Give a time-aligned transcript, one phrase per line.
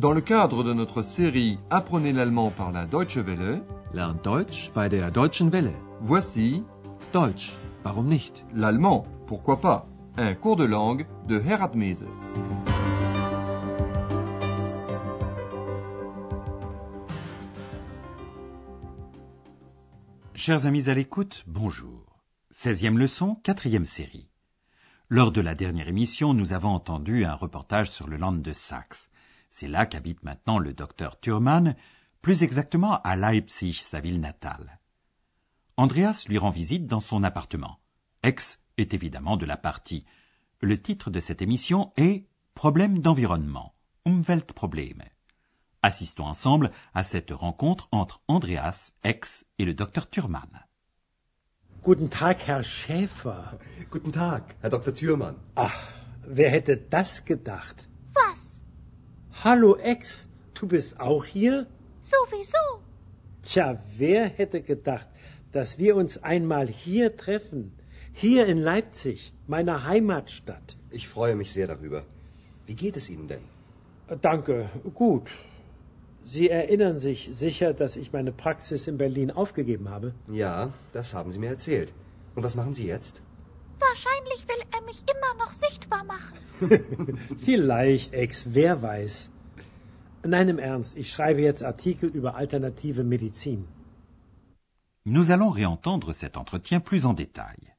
[0.00, 3.60] Dans le cadre de notre série Apprenez l'allemand par la Deutsche Welle,
[3.92, 5.74] Lernt Deutsch bei der Deutschen Welle.
[6.00, 6.64] voici
[7.12, 7.52] Deutsch,
[7.84, 8.46] warum nicht?
[8.54, 12.06] l'allemand, pourquoi pas, un cours de langue de Herat Mese.
[20.34, 22.22] Chers amis à l'écoute, bonjour.
[22.54, 24.30] 16e leçon, quatrième série.
[25.10, 29.10] Lors de la dernière émission, nous avons entendu un reportage sur le land de Saxe.
[29.50, 31.74] C'est là qu'habite maintenant le docteur Thurman,
[32.22, 34.80] plus exactement à Leipzig, sa ville natale.
[35.76, 37.78] Andreas lui rend visite dans son appartement.
[38.22, 40.04] Ex est évidemment de la partie.
[40.60, 43.74] Le titre de cette émission est Problème d'environnement,
[44.06, 45.04] Umweltprobleme.
[45.82, 50.66] Assistons ensemble à cette rencontre entre Andreas, Ex et le docteur Thurman.
[51.82, 53.58] Guten Tag, Herr Schäfer.
[53.90, 54.92] Guten Tag, Herr Dr.
[54.92, 55.36] Thürmann.
[55.56, 55.94] Ach,
[56.26, 57.88] wer hätte das gedacht?
[58.14, 58.39] Was?
[59.42, 61.66] Hallo Ex, du bist auch hier?
[62.02, 62.82] Sowieso.
[63.42, 65.08] Tja, wer hätte gedacht,
[65.52, 67.72] dass wir uns einmal hier treffen?
[68.12, 70.76] Hier in Leipzig, meiner Heimatstadt.
[70.90, 72.04] Ich freue mich sehr darüber.
[72.66, 73.40] Wie geht es Ihnen denn?
[74.08, 75.30] Äh, Danke, gut.
[76.26, 80.12] Sie erinnern sich sicher, dass ich meine Praxis in Berlin aufgegeben habe?
[80.30, 81.94] Ja, das haben Sie mir erzählt.
[82.34, 83.22] Und was machen Sie jetzt?
[83.88, 86.38] Wahrscheinlich will er mich immer noch sichtbar machen.
[87.44, 89.30] Vielleicht, Ex, wer weiß.
[90.24, 93.66] Nein, im Ernst, ich schreibe jetzt Artikel über alternative Medizin.
[95.06, 97.74] Nous allons réentendre cet entretien plus en détail.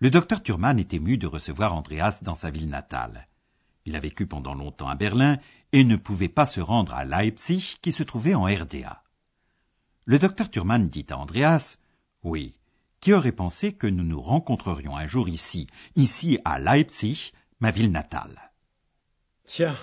[0.00, 3.28] Le docteur Thurman est ému de recevoir Andreas dans sa ville natale.
[3.84, 5.38] Il a vécu pendant longtemps à Berlin
[5.72, 9.04] et ne pouvait pas se rendre à Leipzig qui se trouvait en RDA.
[10.04, 11.78] Le docteur Thurman dit à Andreas
[12.24, 12.56] Oui,
[13.02, 17.90] qui aurait pensé que nous nous rencontrerions un jour ici, ici à Leipzig, ma ville
[17.90, 18.38] natale?
[19.44, 19.74] Tja,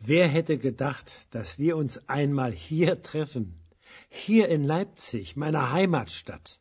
[0.00, 3.60] wer hätte gedacht, dass wir uns einmal hier treffen?
[4.08, 6.58] Hier in Leipzig, meiner Heimatstadt.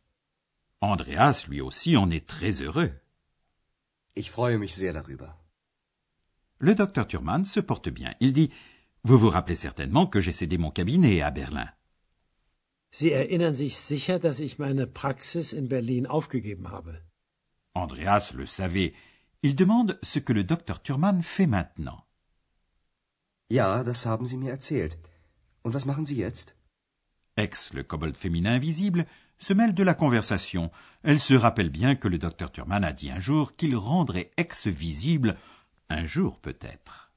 [0.82, 2.92] Andreas, lui aussi, en est très heureux.
[4.16, 5.40] Ich freue mich sehr darüber.
[6.60, 8.14] Le docteur Thurman se porte bien.
[8.20, 8.52] Il dit
[9.04, 11.70] Vous vous rappelez certainement que j'ai cédé mon cabinet à Berlin.
[13.00, 17.02] Sie erinnern sich sicher, dass ich meine Praxis in Berlin aufgegeben habe.
[17.74, 18.94] Andreas le savait.
[19.42, 22.04] Il demande ce que le docteur Thurman fait maintenant.
[23.50, 24.96] Ja, das haben Sie mir erzählt.
[25.64, 26.56] Und was machen Sie jetzt?
[27.36, 29.08] Ex, le kobold féminin invisible,
[29.40, 30.70] se mêle de la conversation.
[31.02, 34.68] Elle se rappelle bien que le docteur Thurman a dit un jour qu'il rendrait Ex
[34.68, 35.36] visible,
[35.90, 37.12] un jour peut-être.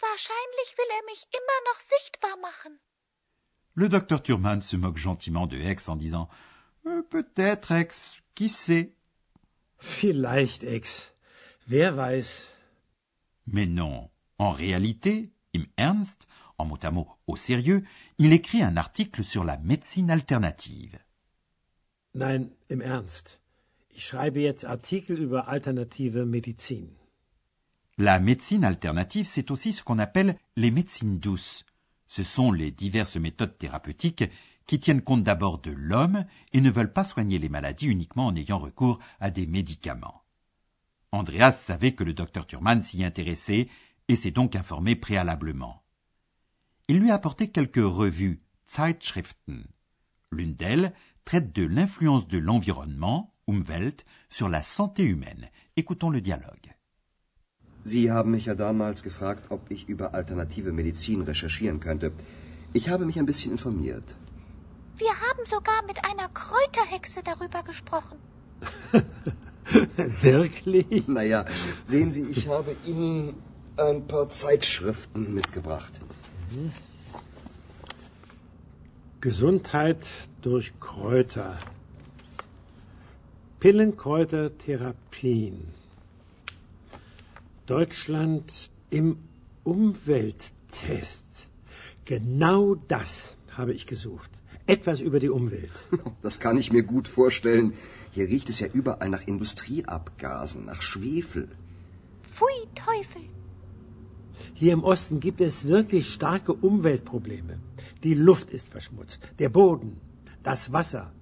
[0.00, 2.80] Wahrscheinlich will er mich immer noch sichtbar machen.
[3.74, 6.28] Le docteur Thurman se moque gentiment de Ex en disant
[6.86, 8.94] Euh, Peut-être, Ex, qui sait?
[9.78, 11.14] Vielleicht, Ex.
[11.68, 12.52] Wer weiß.
[13.46, 16.26] Mais non, en réalité, im Ernst,
[16.58, 17.82] en mot à mot au sérieux,
[18.18, 20.98] il écrit un article sur la médecine alternative.
[22.14, 23.40] Nein, im Ernst.
[23.96, 26.88] Ich schreibe jetzt Artikel über alternative Medizin.
[27.98, 31.64] La médecine alternative, c'est aussi ce qu'on appelle les médecines douces.
[32.14, 34.22] Ce sont les diverses méthodes thérapeutiques
[34.66, 38.36] qui tiennent compte d'abord de l'homme et ne veulent pas soigner les maladies uniquement en
[38.36, 40.22] ayant recours à des médicaments.
[41.10, 43.66] Andreas savait que le docteur Thurman s'y intéressait
[44.06, 45.82] et s'est donc informé préalablement.
[46.86, 49.66] Il lui a apporté quelques revues, Zeitschriften.
[50.30, 50.92] L'une d'elles
[51.24, 55.50] traite de l'influence de l'environnement, Umwelt, sur la santé humaine.
[55.74, 56.73] Écoutons le dialogue.
[57.84, 62.12] Sie haben mich ja damals gefragt, ob ich über alternative Medizin recherchieren könnte.
[62.72, 64.16] Ich habe mich ein bisschen informiert.
[64.96, 68.16] Wir haben sogar mit einer Kräuterhexe darüber gesprochen.
[70.22, 71.06] Wirklich?
[71.08, 71.44] Naja,
[71.84, 73.34] sehen Sie, ich habe Ihnen
[73.76, 76.00] ein paar Zeitschriften mitgebracht.
[79.20, 80.06] Gesundheit
[80.42, 81.58] durch Kräuter.
[83.60, 85.83] Pillenkräutertherapien.
[87.66, 89.16] Deutschland im
[89.62, 91.48] Umwelttest.
[92.04, 94.30] Genau das habe ich gesucht.
[94.66, 95.86] Etwas über die Umwelt.
[96.20, 97.72] Das kann ich mir gut vorstellen.
[98.10, 101.48] Hier riecht es ja überall nach Industrieabgasen, nach Schwefel.
[102.22, 103.22] Pfui Teufel.
[104.54, 107.58] Hier im Osten gibt es wirklich starke Umweltprobleme.
[108.02, 110.00] Die Luft ist verschmutzt, der Boden,
[110.42, 111.12] das Wasser.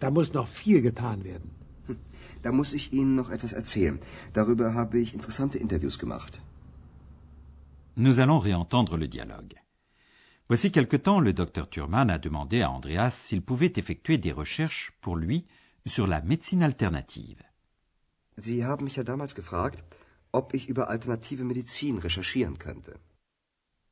[0.00, 1.57] Da muss noch viel getan werden.
[2.48, 3.98] Da muss ich Ihnen noch etwas erzählen.
[4.32, 6.40] Darüber habe ich interessante Interviews gemacht.
[7.94, 9.54] Nous allons réentendre le dialogue.
[10.48, 14.92] Voici quelque temps, le docteur Thurman a demandé à Andreas s'il pouvait effectuer des recherches
[15.02, 15.44] pour lui
[15.84, 17.42] sur la médecine alternative.
[18.38, 19.84] Sie haben mich ja damals gefragt,
[20.32, 22.98] ob ich über alternative Medizin recherchieren könnte.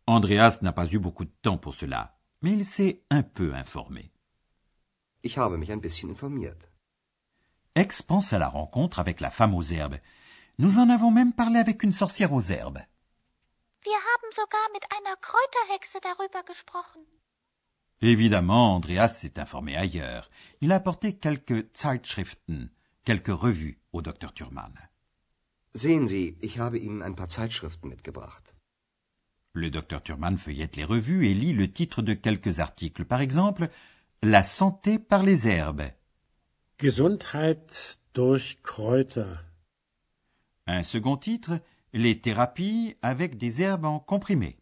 [0.07, 4.13] Andreas n'a pas eu beaucoup de temps pour cela, mais il s'est un peu informé.
[5.21, 6.71] Ich habe mich ein bisschen informiert.
[7.77, 9.99] Ex pense à la rencontre avec la femme aux herbes.
[10.59, 12.81] Nous en avons même parlé avec une sorcière aux herbes.
[13.85, 17.03] Wir haben sogar mit einer Kräuterhexe darüber gesprochen.
[18.01, 20.31] Évidemment, Andreas s'est informé ailleurs.
[20.63, 22.71] Il a apporté quelques Zeitschriften,
[23.05, 24.73] quelques revues au docteur Thurman.
[25.75, 28.55] Sehen Sie, ich habe Ihnen ein paar Zeitschriften mitgebracht.
[29.53, 33.05] Le docteur Thurman feuillette les revues et lit le titre de quelques articles.
[33.05, 33.69] Par exemple,
[34.23, 35.91] La santé par les herbes.
[36.79, 39.43] Gesundheit durch Kräuter.
[40.67, 41.63] Un second titre,
[41.95, 44.59] Les thérapies avec des herbes en comprimé.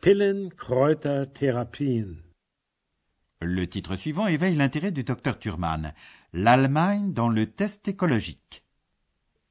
[0.00, 2.14] Pillen, Kräuter, Therapien.
[3.40, 5.92] Le titre suivant éveille l'intérêt du docteur Thurman.
[6.32, 8.64] L'Allemagne dans le test écologique.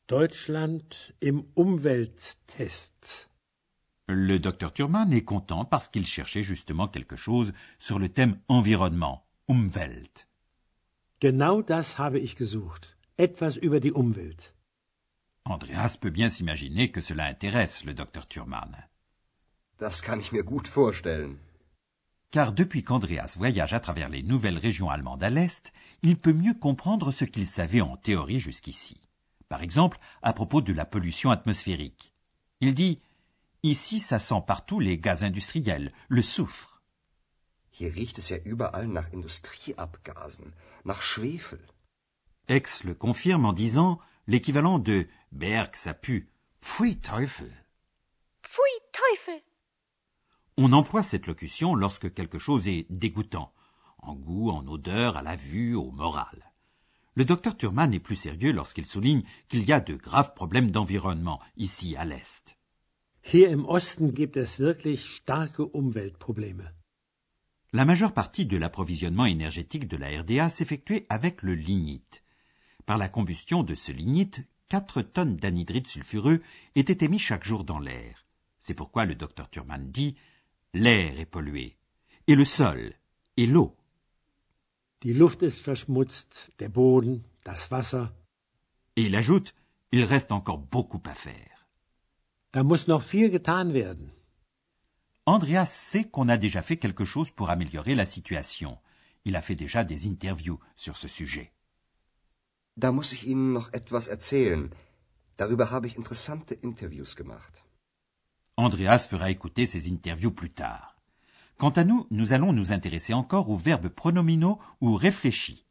[0.08, 0.80] Deutschland
[1.22, 3.30] im Umwelttest.
[4.08, 9.26] Le docteur Thurman est content parce qu'il cherchait justement quelque chose sur le thème environnement,
[9.50, 10.31] Umwelt.
[11.22, 12.98] Genau das habe ich gesucht.
[13.16, 14.56] Etwas über die Umwelt.
[15.44, 18.76] Andreas peut bien s'imaginer que cela intéresse le docteur Thurman.
[19.78, 21.40] Das kann ich mir gut vorstellen.
[22.32, 25.72] Car depuis qu'Andreas voyage à travers les nouvelles régions allemandes à l'Est,
[26.02, 29.00] il peut mieux comprendre ce qu'il savait en théorie jusqu'ici.
[29.48, 32.14] Par exemple, à propos de la pollution atmosphérique.
[32.62, 33.00] Il dit
[33.62, 36.82] Ici, ça sent partout les gaz industriels, le soufre.
[37.74, 40.54] Hier riecht es ja überall nach Industrieabgasen,
[40.86, 41.66] nach Schwefel.
[42.48, 46.30] Ex le confirme en disant l'équivalent de Berg, ça pue,
[46.62, 47.52] Pfui Teufel.
[48.42, 48.62] Pfui
[48.92, 49.42] Teufel.
[50.58, 53.54] On emploie cette locution lorsque quelque chose est dégoûtant,
[54.00, 56.52] en goût, en odeur, à la vue, au moral.
[57.16, 61.42] Le docteur Thurman est plus sérieux lorsqu'il souligne qu'il y a de graves problèmes d'environnement
[61.58, 62.58] ici à l'Est.
[63.24, 66.74] Hier im Osten gibt es wirklich starke Umweltprobleme.
[67.74, 72.24] La majeure partie de l'approvisionnement énergétique de la RDA s'effectuait avec le lignite.
[72.86, 76.42] Par la combustion de ce lignite, 4 tonnes d'anhydride sulfureux
[76.76, 78.26] étaient émis chaque jour dans l'air.
[78.60, 80.16] C'est pourquoi le docteur Thurman dit
[80.74, 81.78] l'air est pollué,
[82.28, 82.94] et le sol,
[83.38, 83.78] et l'eau.
[85.02, 88.10] Die Luft ist verschmutzt, der Boden, das Wasser.
[88.96, 89.56] Et il ajoute
[89.92, 91.68] il reste encore beaucoup à faire.
[92.54, 94.12] Da muss noch viel getan werden.
[95.32, 98.78] Andreas sait qu'on a déjà fait quelque chose pour améliorer la situation.
[99.24, 101.54] Il a fait déjà des interviews sur ce sujet.
[102.76, 104.70] Da muss ich Ihnen noch etwas erzählen.
[105.38, 107.64] Darüber habe ich interessante Interviews gemacht.
[108.58, 110.98] Andreas fera écouter ces interviews plus tard.
[111.58, 115.66] Quant à nous, nous allons nous intéresser encore aux verbes pronominaux ou réfléchis.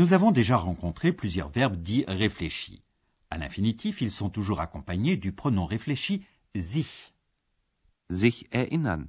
[0.00, 2.80] Nous avons déjà rencontré plusieurs verbes dits réfléchis.
[3.28, 6.24] À l'infinitif, ils sont toujours accompagnés du pronom réfléchi
[6.56, 7.12] sich.
[8.08, 9.08] Sich erinnern.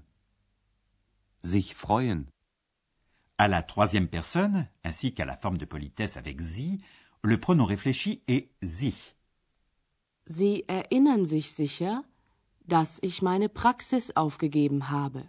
[1.45, 2.25] Sich freuen.
[3.37, 6.81] À la troisième personne, ainsi qu'à la forme de politesse avec sie,
[7.23, 9.15] le pronom réfléchi est sich.
[10.25, 12.03] Sie erinnern sich sicher,
[12.67, 15.23] dass ich meine Praxis aufgegeben habe.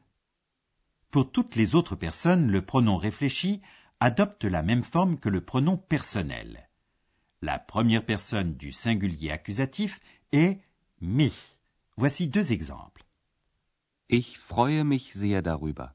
[1.13, 3.61] Pour toutes les autres personnes, le pronom réfléchi
[4.03, 6.69] adopte la même forme que le pronom personnel.
[7.41, 10.01] La première personne du singulier accusatif
[10.33, 10.61] est
[11.01, 11.61] mich.
[11.97, 13.05] Voici deux exemples.
[14.09, 15.95] Ich freue mich sehr darüber.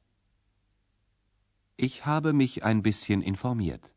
[1.78, 3.94] Ich habe mich ein bisschen informiert.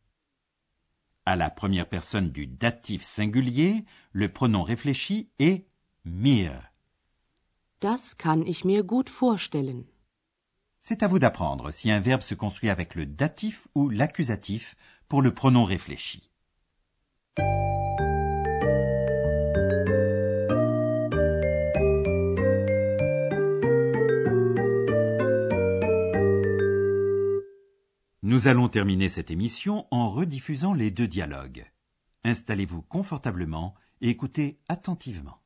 [1.25, 5.67] À la première personne du datif singulier, le pronom réfléchi est
[6.05, 6.65] mir.
[7.79, 9.87] Das kann ich mir gut vorstellen.
[10.81, 14.77] C'est à vous d'apprendre si un verbe se construit avec le datif ou l'accusatif
[15.09, 16.31] pour le pronom réfléchi.
[28.23, 31.71] Nous allons terminer cette émission en rediffusant les deux dialogues.
[32.25, 35.40] Installez-vous confortablement et écoutez attentivement.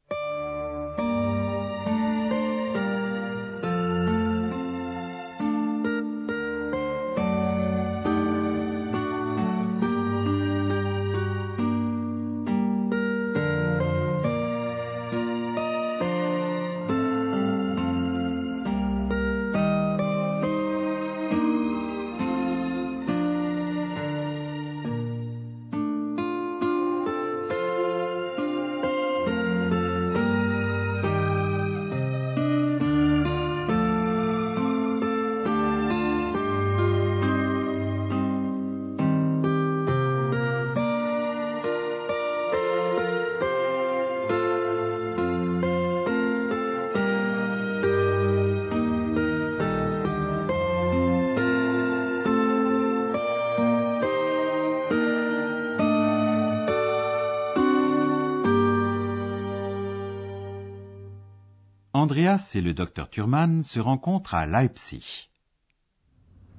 [62.04, 65.30] Andreas et le docteur Thurman se rencontrent à Leipzig.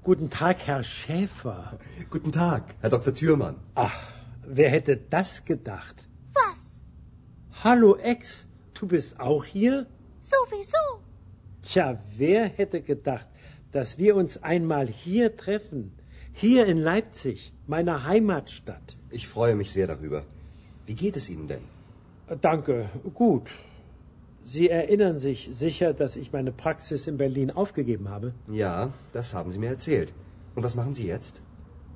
[0.01, 1.77] Guten Tag, Herr Schäfer.
[2.09, 3.13] Guten Tag, Herr Dr.
[3.13, 3.57] Thürmann.
[3.75, 3.95] Ach,
[4.47, 5.97] wer hätte das gedacht?
[6.33, 6.81] Was?
[7.63, 9.85] Hallo Ex, du bist auch hier?
[10.19, 10.85] Sowieso.
[11.61, 13.27] Tja, wer hätte gedacht,
[13.71, 15.91] dass wir uns einmal hier treffen?
[16.33, 18.97] Hier in Leipzig, meiner Heimatstadt.
[19.11, 20.25] Ich freue mich sehr darüber.
[20.87, 21.65] Wie geht es Ihnen denn?
[22.41, 23.51] Danke, gut.
[24.47, 28.33] Sie erinnern sich sicher, dass ich meine Praxis in Berlin aufgegeben habe?
[28.47, 30.13] Ja, das haben Sie mir erzählt.
[30.53, 31.41] Und was machen Sie jetzt?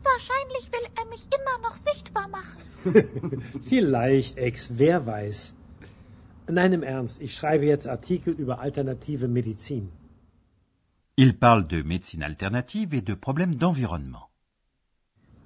[0.04, 2.60] Wahrscheinlich will er mich immer noch sichtbar machen.
[3.70, 5.54] Vielleicht, Ex, wer weiß.
[6.48, 9.92] Nein, im Ernst, ich schreibe jetzt Artikel über alternative Medizin.
[11.16, 14.28] Il parle de médecine alternative et de problèmes d'environnement.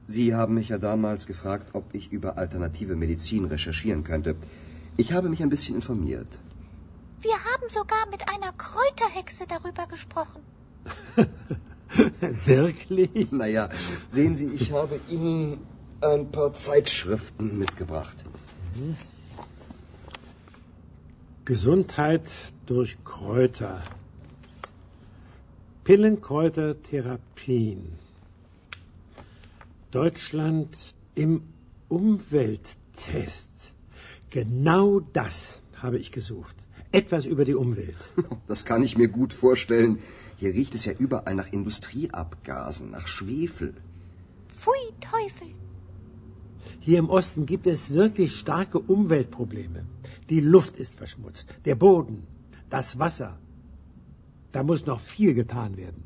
[0.07, 4.35] Sie haben mich ja damals gefragt, ob ich über alternative Medizin recherchieren könnte.
[4.95, 6.27] Ich habe mich ein bisschen informiert.
[7.23, 10.41] Wir haben sogar mit einer Kräuterhexe darüber gesprochen.
[12.43, 13.31] Wirklich?
[13.31, 13.69] Naja,
[14.09, 15.65] sehen Sie, ich habe Ihnen
[16.01, 18.25] ein paar Zeitschriften mitgebracht.
[21.45, 22.29] Gesundheit
[22.65, 23.81] durch Kräuter.
[25.85, 27.97] Pillenkräutertherapien.
[29.91, 30.77] Deutschland
[31.15, 31.53] im
[31.87, 33.73] Umwelttest.
[34.29, 36.57] Genau das habe ich gesucht.
[36.93, 38.01] Etwas über die Umwelt.
[38.51, 39.99] Das kann ich mir gut vorstellen.
[40.37, 43.73] Hier riecht es ja überall nach Industrieabgasen, nach Schwefel.
[44.47, 45.51] Pfui Teufel.
[46.79, 49.85] Hier im Osten gibt es wirklich starke Umweltprobleme.
[50.29, 52.27] Die Luft ist verschmutzt, der Boden,
[52.69, 53.39] das Wasser.
[54.51, 56.03] Da muss noch viel getan werden.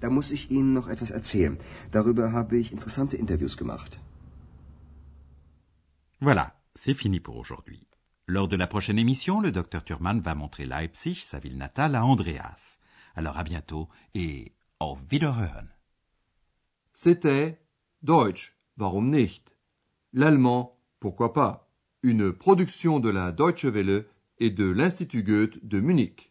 [0.00, 1.58] Da muss ich Ihnen noch etwas erzählen.
[1.90, 3.98] Darüber habe ich interessante Interviews gemacht.
[6.20, 7.87] Voilà, c'est fini pour aujourd'hui.
[8.30, 12.04] Lors de la prochaine émission, le docteur Thurman va montrer Leipzig, sa ville natale, à
[12.04, 12.78] Andreas.
[13.16, 15.70] Alors à bientôt et auf Wiederhören.
[16.92, 17.58] C'était
[18.02, 19.56] Deutsch, warum nicht?
[20.12, 21.70] L'allemand, pourquoi pas?
[22.02, 24.04] Une production de la Deutsche Welle
[24.38, 26.27] et de l'Institut Goethe de Munich.